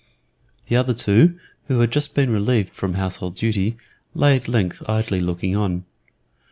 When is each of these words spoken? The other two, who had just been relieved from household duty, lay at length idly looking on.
The 0.65 0.75
other 0.75 0.95
two, 0.95 1.37
who 1.67 1.79
had 1.79 1.91
just 1.91 2.15
been 2.15 2.31
relieved 2.31 2.73
from 2.73 2.95
household 2.95 3.35
duty, 3.35 3.77
lay 4.15 4.35
at 4.35 4.47
length 4.47 4.81
idly 4.89 5.19
looking 5.19 5.55
on. 5.55 5.85